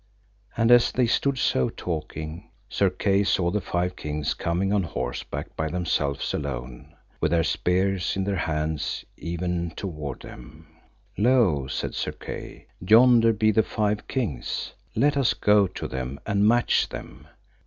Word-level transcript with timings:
And 0.57 0.71
as 0.71 0.91
they 0.91 1.05
stood 1.05 1.37
so 1.37 1.69
talking, 1.69 2.49
Sir 2.69 2.89
Kay 2.89 3.23
saw 3.23 3.51
the 3.51 3.61
five 3.61 3.95
kings 3.95 4.33
coming 4.33 4.73
on 4.73 4.81
horseback 4.81 5.55
by 5.55 5.69
themselves 5.69 6.33
alone, 6.33 6.95
with 7.19 7.29
their 7.29 7.43
spears 7.43 8.15
in 8.15 8.23
their 8.23 8.35
hands 8.35 9.05
even 9.15 9.69
toward 9.69 10.21
them. 10.23 10.65
Lo, 11.19 11.67
said 11.67 11.93
Sir 11.93 12.13
Kay, 12.13 12.65
yonder 12.79 13.31
be 13.31 13.51
the 13.51 13.61
five 13.61 14.07
kings; 14.07 14.73
let 14.95 15.15
us 15.15 15.35
go 15.35 15.67
to 15.67 15.87
them 15.87 16.19
and 16.25 16.47
match 16.47 16.89
them. 16.89 17.27